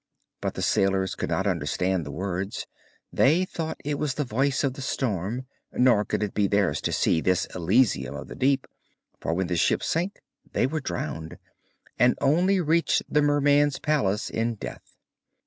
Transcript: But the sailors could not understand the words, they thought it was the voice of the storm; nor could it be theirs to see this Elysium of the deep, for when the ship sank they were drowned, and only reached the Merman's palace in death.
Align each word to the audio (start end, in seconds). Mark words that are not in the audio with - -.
But 0.41 0.55
the 0.55 0.63
sailors 0.63 1.13
could 1.13 1.29
not 1.29 1.45
understand 1.45 2.03
the 2.07 2.11
words, 2.11 2.65
they 3.13 3.45
thought 3.45 3.79
it 3.85 3.99
was 3.99 4.15
the 4.15 4.23
voice 4.23 4.63
of 4.63 4.73
the 4.73 4.81
storm; 4.81 5.45
nor 5.73 6.03
could 6.05 6.23
it 6.23 6.33
be 6.33 6.47
theirs 6.47 6.81
to 6.81 6.91
see 6.91 7.21
this 7.21 7.45
Elysium 7.53 8.15
of 8.15 8.27
the 8.27 8.33
deep, 8.33 8.65
for 9.19 9.35
when 9.35 9.45
the 9.45 9.55
ship 9.55 9.83
sank 9.83 10.19
they 10.53 10.65
were 10.65 10.81
drowned, 10.81 11.37
and 11.99 12.17
only 12.19 12.59
reached 12.59 13.03
the 13.13 13.21
Merman's 13.21 13.77
palace 13.77 14.31
in 14.31 14.55
death. 14.55 14.95